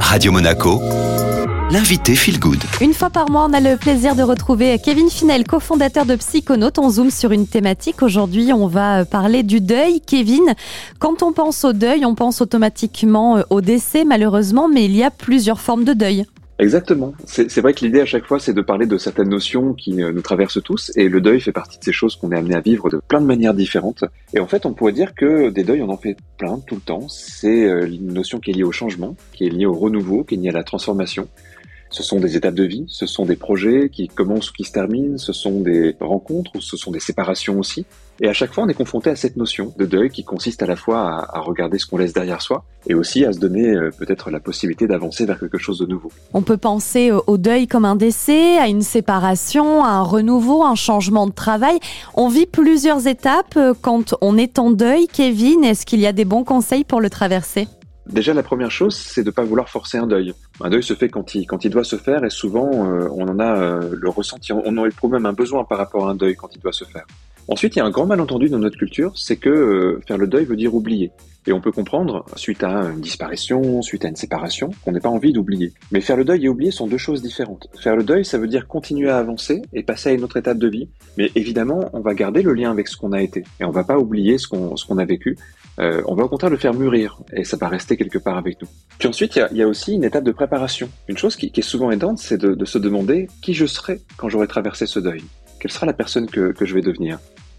Radio 0.00 0.32
Monaco, 0.32 0.80
l'invité 1.70 2.14
Feel 2.14 2.38
Good. 2.38 2.62
Une 2.80 2.94
fois 2.94 3.10
par 3.10 3.30
mois, 3.30 3.46
on 3.48 3.52
a 3.52 3.60
le 3.60 3.76
plaisir 3.76 4.14
de 4.14 4.22
retrouver 4.22 4.78
Kevin 4.78 5.10
Finel, 5.10 5.44
cofondateur 5.44 6.06
de 6.06 6.16
Psychonautes. 6.16 6.78
On 6.78 6.88
zoome 6.90 7.10
sur 7.10 7.32
une 7.32 7.46
thématique. 7.46 8.02
Aujourd'hui, 8.02 8.52
on 8.52 8.66
va 8.66 9.04
parler 9.04 9.42
du 9.42 9.60
deuil. 9.60 10.00
Kevin, 10.00 10.54
quand 10.98 11.22
on 11.22 11.32
pense 11.32 11.64
au 11.64 11.72
deuil, 11.72 12.04
on 12.04 12.14
pense 12.14 12.40
automatiquement 12.40 13.42
au 13.50 13.60
décès, 13.60 14.04
malheureusement, 14.04 14.68
mais 14.68 14.84
il 14.84 14.96
y 14.96 15.02
a 15.02 15.10
plusieurs 15.10 15.60
formes 15.60 15.84
de 15.84 15.92
deuil. 15.92 16.24
Exactement. 16.58 17.12
C'est 17.26 17.60
vrai 17.60 17.74
que 17.74 17.84
l'idée 17.84 18.00
à 18.00 18.06
chaque 18.06 18.24
fois, 18.24 18.40
c'est 18.40 18.54
de 18.54 18.62
parler 18.62 18.86
de 18.86 18.96
certaines 18.96 19.28
notions 19.28 19.74
qui 19.74 20.02
euh, 20.02 20.10
nous 20.10 20.22
traversent 20.22 20.62
tous, 20.62 20.90
et 20.96 21.08
le 21.08 21.20
deuil 21.20 21.38
fait 21.40 21.52
partie 21.52 21.78
de 21.78 21.84
ces 21.84 21.92
choses 21.92 22.16
qu'on 22.16 22.32
est 22.32 22.36
amené 22.36 22.54
à 22.54 22.60
vivre 22.60 22.88
de 22.88 22.96
plein 22.96 23.20
de 23.20 23.26
manières 23.26 23.52
différentes. 23.52 24.04
Et 24.32 24.40
en 24.40 24.46
fait, 24.46 24.64
on 24.64 24.72
pourrait 24.72 24.92
dire 24.92 25.14
que 25.14 25.50
des 25.50 25.64
deuils, 25.64 25.82
on 25.82 25.90
en 25.90 25.98
fait 25.98 26.16
plein 26.38 26.58
tout 26.66 26.76
le 26.76 26.80
temps. 26.80 27.08
C'est 27.08 27.68
euh, 27.68 27.86
une 27.86 28.14
notion 28.14 28.40
qui 28.40 28.52
est 28.52 28.54
liée 28.54 28.64
au 28.64 28.72
changement, 28.72 29.16
qui 29.34 29.46
est 29.46 29.50
liée 29.50 29.66
au 29.66 29.74
renouveau, 29.74 30.24
qui 30.24 30.36
est 30.36 30.38
liée 30.38 30.48
à 30.48 30.52
la 30.52 30.64
transformation. 30.64 31.28
Ce 31.90 32.02
sont 32.02 32.20
des 32.20 32.36
étapes 32.36 32.54
de 32.54 32.64
vie, 32.64 32.84
ce 32.88 33.06
sont 33.06 33.24
des 33.24 33.36
projets 33.36 33.88
qui 33.90 34.08
commencent 34.08 34.50
ou 34.50 34.52
qui 34.52 34.64
se 34.64 34.72
terminent, 34.72 35.18
ce 35.18 35.32
sont 35.32 35.60
des 35.60 35.96
rencontres 36.00 36.50
ou 36.56 36.60
ce 36.60 36.76
sont 36.76 36.90
des 36.90 37.00
séparations 37.00 37.58
aussi. 37.58 37.86
Et 38.20 38.28
à 38.28 38.32
chaque 38.32 38.52
fois, 38.52 38.64
on 38.64 38.68
est 38.68 38.74
confronté 38.74 39.10
à 39.10 39.16
cette 39.16 39.36
notion 39.36 39.74
de 39.76 39.84
deuil 39.84 40.08
qui 40.08 40.24
consiste 40.24 40.62
à 40.62 40.66
la 40.66 40.76
fois 40.76 41.26
à, 41.32 41.40
regarder 41.40 41.78
ce 41.78 41.86
qu'on 41.86 41.98
laisse 41.98 42.14
derrière 42.14 42.40
soi 42.40 42.64
et 42.86 42.94
aussi 42.94 43.24
à 43.24 43.32
se 43.32 43.38
donner 43.38 43.68
euh, 43.68 43.90
peut-être 43.90 44.30
la 44.30 44.40
possibilité 44.40 44.86
d'avancer 44.86 45.26
vers 45.26 45.38
quelque 45.38 45.58
chose 45.58 45.78
de 45.78 45.86
nouveau. 45.86 46.10
On 46.32 46.42
peut 46.42 46.56
penser 46.56 47.12
au 47.12 47.36
deuil 47.36 47.66
comme 47.66 47.84
un 47.84 47.96
décès, 47.96 48.56
à 48.58 48.68
une 48.68 48.82
séparation, 48.82 49.84
à 49.84 49.88
un 49.88 50.02
renouveau, 50.02 50.64
un 50.64 50.74
changement 50.74 51.26
de 51.26 51.32
travail. 51.32 51.78
On 52.14 52.28
vit 52.28 52.46
plusieurs 52.46 53.06
étapes 53.06 53.56
euh, 53.56 53.74
quand 53.80 54.14
on 54.22 54.38
est 54.38 54.58
en 54.58 54.70
deuil. 54.70 55.08
Kevin, 55.08 55.62
est-ce 55.64 55.84
qu'il 55.84 56.00
y 56.00 56.06
a 56.06 56.12
des 56.12 56.24
bons 56.24 56.44
conseils 56.44 56.84
pour 56.84 57.00
le 57.00 57.10
traverser? 57.10 57.68
Déjà, 58.06 58.32
la 58.32 58.44
première 58.44 58.70
chose, 58.70 58.94
c'est 58.94 59.22
de 59.22 59.30
ne 59.30 59.32
pas 59.32 59.42
vouloir 59.42 59.68
forcer 59.68 59.98
un 59.98 60.06
deuil. 60.06 60.32
Un 60.60 60.70
deuil 60.70 60.82
se 60.82 60.94
fait 60.94 61.08
quand 61.08 61.34
il, 61.34 61.44
quand 61.44 61.64
il 61.64 61.70
doit 61.70 61.82
se 61.82 61.96
faire 61.96 62.24
et 62.24 62.30
souvent, 62.30 62.70
euh, 62.88 63.08
on 63.12 63.26
en 63.28 63.40
a 63.40 63.58
euh, 63.58 63.90
le 63.92 64.08
ressenti, 64.08 64.52
on 64.52 64.64
en 64.64 64.86
éprouve 64.86 65.12
même 65.12 65.26
un 65.26 65.32
besoin 65.32 65.64
par 65.64 65.78
rapport 65.78 66.06
à 66.06 66.12
un 66.12 66.14
deuil 66.14 66.36
quand 66.36 66.54
il 66.54 66.60
doit 66.60 66.72
se 66.72 66.84
faire. 66.84 67.04
Ensuite, 67.48 67.76
il 67.76 67.78
y 67.78 67.82
a 67.82 67.84
un 67.84 67.90
grand 67.90 68.06
malentendu 68.06 68.48
dans 68.48 68.58
notre 68.58 68.76
culture, 68.76 69.16
c'est 69.16 69.36
que 69.36 69.48
euh, 69.48 70.00
faire 70.06 70.18
le 70.18 70.26
deuil 70.26 70.44
veut 70.44 70.56
dire 70.56 70.74
oublier. 70.74 71.12
Et 71.48 71.52
on 71.52 71.60
peut 71.60 71.70
comprendre, 71.70 72.24
suite 72.34 72.64
à 72.64 72.90
une 72.92 73.00
disparition, 73.00 73.80
suite 73.80 74.04
à 74.04 74.08
une 74.08 74.16
séparation, 74.16 74.70
qu'on 74.84 74.90
n'ait 74.90 75.00
pas 75.00 75.08
envie 75.08 75.32
d'oublier. 75.32 75.72
Mais 75.92 76.00
faire 76.00 76.16
le 76.16 76.24
deuil 76.24 76.44
et 76.44 76.48
oublier 76.48 76.72
sont 76.72 76.88
deux 76.88 76.98
choses 76.98 77.22
différentes. 77.22 77.68
Faire 77.80 77.94
le 77.94 78.02
deuil, 78.02 78.24
ça 78.24 78.36
veut 78.36 78.48
dire 78.48 78.66
continuer 78.66 79.10
à 79.10 79.18
avancer 79.18 79.62
et 79.72 79.84
passer 79.84 80.08
à 80.08 80.12
une 80.12 80.24
autre 80.24 80.36
étape 80.36 80.58
de 80.58 80.68
vie. 80.68 80.88
Mais 81.16 81.30
évidemment, 81.36 81.88
on 81.92 82.00
va 82.00 82.14
garder 82.14 82.42
le 82.42 82.52
lien 82.52 82.72
avec 82.72 82.88
ce 82.88 82.96
qu'on 82.96 83.12
a 83.12 83.22
été. 83.22 83.44
Et 83.60 83.64
on 83.64 83.70
va 83.70 83.84
pas 83.84 83.96
oublier 83.96 84.38
ce 84.38 84.48
qu'on 84.48 84.98
a 84.98 85.04
vécu. 85.04 85.38
Euh, 85.78 86.02
on 86.06 86.14
va 86.14 86.24
au 86.24 86.28
contraire 86.28 86.50
le 86.50 86.56
faire 86.56 86.74
mûrir. 86.74 87.20
Et 87.32 87.44
ça 87.44 87.56
va 87.56 87.68
rester 87.68 87.96
quelque 87.96 88.18
part 88.18 88.38
avec 88.38 88.60
nous. 88.60 88.68
Puis 88.98 89.08
ensuite, 89.08 89.38
il 89.52 89.56
y 89.56 89.62
a, 89.62 89.68
aussi 89.68 89.94
une 89.94 90.04
étape 90.04 90.24
de 90.24 90.32
préparation. 90.32 90.88
Une 91.06 91.18
chose 91.18 91.36
qui, 91.36 91.52
est 91.54 91.62
souvent 91.62 91.92
aidante, 91.92 92.18
c'est 92.18 92.38
de, 92.38 92.64
se 92.64 92.78
demander 92.78 93.28
qui 93.40 93.54
je 93.54 93.66
serai 93.66 94.00
quand 94.16 94.28
j'aurai 94.28 94.48
traversé 94.48 94.86
ce 94.86 94.98
deuil. 94.98 95.22
Quelle 95.66 95.72
sera 95.72 95.86
la 95.86 95.94
personne 95.94 96.26
que, 96.26 96.52
que 96.52 96.64
je 96.64 96.74
vais 96.74 96.80
devenir 96.80 97.18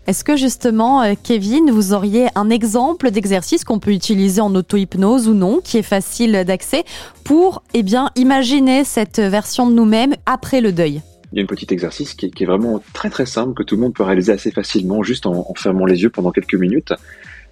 est-ce 0.09 0.23
que 0.23 0.38
justement, 0.38 1.02
euh, 1.02 1.16
Kevin, 1.22 1.69
vous 1.69 1.91
auriez 1.91 2.27
un 2.36 2.50
exemple 2.50 3.11
d'exercice 3.11 3.66
qu'on 3.66 3.80
peut 3.80 3.91
utiliser 3.91 4.39
en 4.39 4.55
auto-hypnose 4.55 5.27
ou 5.27 5.33
non, 5.33 5.59
qui 5.61 5.75
est 5.77 5.83
facile 5.83 6.45
d'accès, 6.47 6.85
pour 7.25 7.61
eh 7.73 7.83
bien, 7.83 8.11
imaginer 8.16 8.85
cette 8.85 9.19
version 9.19 9.69
de 9.69 9.73
nous-mêmes 9.73 10.16
après 10.25 10.61
le 10.61 10.72
deuil? 10.72 11.02
Il 11.33 11.39
y 11.39 11.41
a 11.41 11.44
un 11.44 11.45
petit 11.45 11.67
exercice 11.72 12.13
qui 12.13 12.28
est, 12.28 12.45
vraiment 12.45 12.81
très 12.94 13.09
très 13.09 13.25
simple 13.25 13.53
que 13.53 13.63
tout 13.63 13.75
le 13.75 13.81
monde 13.81 13.94
peut 13.94 14.03
réaliser 14.03 14.31
assez 14.31 14.52
facilement 14.52 15.03
juste 15.03 15.25
en 15.25 15.53
fermant 15.58 15.83
les 15.83 16.02
yeux 16.02 16.09
pendant 16.09 16.31
quelques 16.31 16.55
minutes 16.55 16.94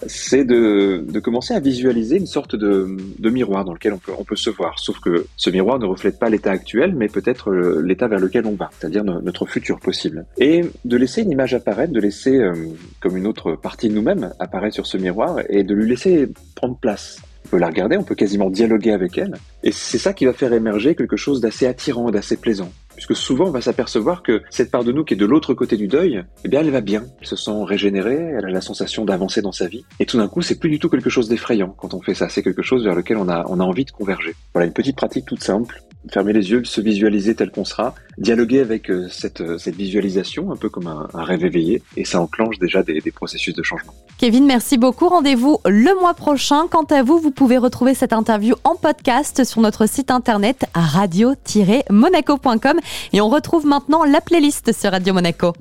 c'est 0.07 0.43
de, 0.43 1.05
de, 1.07 1.19
commencer 1.19 1.53
à 1.53 1.59
visualiser 1.59 2.17
une 2.17 2.27
sorte 2.27 2.55
de, 2.55 2.97
de 3.19 3.29
miroir 3.29 3.65
dans 3.65 3.73
lequel 3.73 3.93
on 3.93 3.97
peut, 3.97 4.11
on 4.17 4.23
peut, 4.23 4.35
se 4.35 4.49
voir. 4.49 4.79
Sauf 4.79 4.99
que 4.99 5.27
ce 5.37 5.49
miroir 5.49 5.79
ne 5.79 5.85
reflète 5.85 6.19
pas 6.19 6.29
l'état 6.29 6.51
actuel, 6.51 6.93
mais 6.95 7.07
peut-être 7.07 7.51
euh, 7.51 7.81
l'état 7.81 8.07
vers 8.07 8.19
lequel 8.19 8.45
on 8.45 8.55
va, 8.55 8.69
c'est-à-dire 8.77 9.03
notre 9.03 9.45
futur 9.45 9.79
possible. 9.79 10.25
Et 10.37 10.61
de 10.83 10.97
laisser 10.97 11.21
une 11.21 11.31
image 11.31 11.53
apparaître, 11.53 11.93
de 11.93 11.99
laisser 11.99 12.35
euh, 12.37 12.53
comme 12.99 13.17
une 13.17 13.27
autre 13.27 13.53
partie 13.53 13.89
de 13.89 13.93
nous-mêmes 13.93 14.31
apparaître 14.39 14.75
sur 14.75 14.87
ce 14.87 14.97
miroir 14.97 15.39
et 15.49 15.63
de 15.63 15.73
lui 15.73 15.89
laisser 15.89 16.29
prendre 16.55 16.77
place. 16.77 17.21
On 17.45 17.49
peut 17.49 17.57
la 17.57 17.67
regarder, 17.67 17.97
on 17.97 18.03
peut 18.03 18.15
quasiment 18.15 18.49
dialoguer 18.49 18.91
avec 18.91 19.17
elle. 19.17 19.35
Et 19.63 19.71
c'est 19.71 19.99
ça 19.99 20.13
qui 20.13 20.25
va 20.25 20.33
faire 20.33 20.51
émerger 20.51 20.95
quelque 20.95 21.17
chose 21.17 21.41
d'assez 21.41 21.67
attirant, 21.67 22.09
d'assez 22.09 22.37
plaisant. 22.37 22.71
Puisque 22.95 23.15
souvent, 23.15 23.45
on 23.45 23.51
va 23.51 23.61
s'apercevoir 23.61 24.23
que 24.23 24.41
cette 24.49 24.71
part 24.71 24.83
de 24.83 24.91
nous 24.91 25.03
qui 25.03 25.13
est 25.13 25.17
de 25.17 25.25
l'autre 25.25 25.53
côté 25.53 25.77
du 25.77 25.87
deuil, 25.87 26.23
eh 26.43 26.47
bien, 26.47 26.61
elle 26.61 26.71
va 26.71 26.81
bien. 26.81 27.03
Elle 27.21 27.27
se 27.27 27.35
sent 27.35 27.63
régénérée, 27.63 28.33
elle 28.37 28.45
a 28.45 28.49
la 28.49 28.61
sensation 28.61 29.05
d'avancer 29.05 29.41
dans 29.41 29.51
sa 29.51 29.67
vie. 29.67 29.85
Et 29.99 30.05
tout 30.05 30.17
d'un 30.17 30.27
coup, 30.27 30.41
c'est 30.41 30.59
plus 30.59 30.69
du 30.69 30.79
tout 30.79 30.89
quelque 30.89 31.09
chose 31.09 31.29
d'effrayant 31.29 31.75
quand 31.77 31.93
on 31.93 32.01
fait 32.01 32.13
ça. 32.13 32.29
C'est 32.29 32.43
quelque 32.43 32.63
chose 32.63 32.83
vers 32.83 32.95
lequel 32.95 33.17
on 33.17 33.29
a, 33.29 33.45
on 33.47 33.59
a 33.59 33.63
envie 33.63 33.85
de 33.85 33.91
converger. 33.91 34.33
Voilà, 34.53 34.67
une 34.67 34.73
petite 34.73 34.95
pratique 34.95 35.25
toute 35.25 35.43
simple 35.43 35.81
fermer 36.11 36.33
les 36.33 36.51
yeux, 36.51 36.63
se 36.63 36.81
visualiser 36.81 37.35
tel 37.35 37.51
qu'on 37.51 37.65
sera, 37.65 37.95
dialoguer 38.17 38.59
avec 38.59 38.89
euh, 38.89 39.07
cette, 39.09 39.41
euh, 39.41 39.57
cette 39.57 39.75
visualisation, 39.75 40.51
un 40.51 40.55
peu 40.55 40.69
comme 40.69 40.87
un, 40.87 41.07
rêve 41.13 41.43
éveillé, 41.43 41.81
et 41.97 42.05
ça 42.05 42.21
enclenche 42.21 42.59
déjà 42.59 42.83
des, 42.83 43.01
des 43.01 43.11
processus 43.11 43.53
de 43.53 43.63
changement. 43.63 43.93
Kevin, 44.17 44.45
merci 44.45 44.77
beaucoup. 44.77 45.09
Rendez-vous 45.09 45.59
le 45.65 45.99
mois 45.99 46.13
prochain. 46.13 46.67
Quant 46.69 46.83
à 46.83 47.03
vous, 47.03 47.17
vous 47.17 47.31
pouvez 47.31 47.57
retrouver 47.57 47.93
cette 47.93 48.13
interview 48.13 48.55
en 48.63 48.75
podcast 48.75 49.43
sur 49.43 49.59
notre 49.61 49.87
site 49.87 50.11
internet 50.11 50.65
radio-monaco.com 50.73 52.79
et 53.13 53.21
on 53.21 53.29
retrouve 53.29 53.65
maintenant 53.65 54.03
la 54.03 54.21
playlist 54.21 54.71
sur 54.71 54.91
Radio 54.91 55.13
Monaco. 55.13 55.55